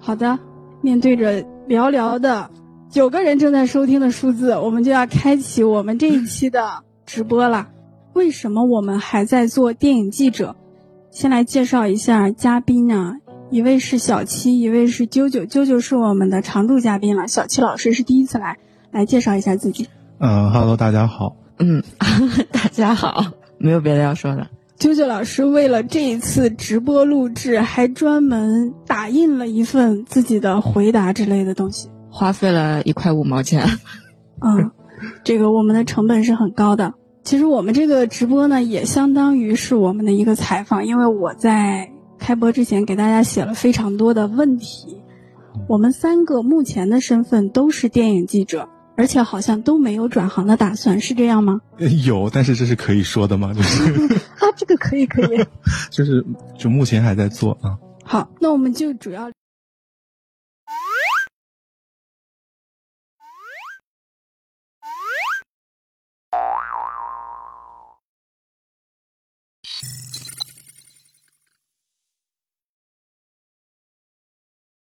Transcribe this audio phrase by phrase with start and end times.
[0.00, 0.38] 好的，
[0.80, 2.50] 面对着寥寥的
[2.88, 7.68] 九个人正在收听的数字，我们就要开启我们这一期的直播了。
[8.14, 10.56] 为什么我们还在做电影记者？
[11.10, 13.18] 先来介绍一下嘉宾啊，
[13.50, 15.46] 一位是小七，一位是啾啾。
[15.46, 18.56] 啾啾是我们的常驻嘉宾了，小七老师是第一次来，
[18.90, 19.86] 来介绍一下自己。
[20.18, 21.36] 嗯哈喽，大家好。
[21.58, 21.82] 嗯，
[22.50, 23.24] 大家好，
[23.58, 24.46] 没有别的要说的。
[24.80, 33.62] 啾啾老师为了这一次直播录制，还专门打印了一份自己的回答之类的东西，花费了一块五毛钱。
[34.40, 34.70] 嗯，
[35.22, 36.94] 这个我们的成本是很高的。
[37.24, 44.96] 其实我们这个直播呢，也相当于是我们的一个采访，因为我在开播之前给大家写了非常多的问题。
[45.68, 48.70] 我们三个目前的身份都是电影记者。
[49.00, 51.58] 而且好像都没有转行的打算，是这样吗？
[52.04, 53.54] 有，但是这是可以说的吗？
[53.54, 53.82] 就是
[54.36, 55.42] 啊，这个可以，可以。
[55.90, 56.22] 就是，
[56.58, 57.78] 就目前还在做啊。
[58.04, 59.30] 好，那我们就主要。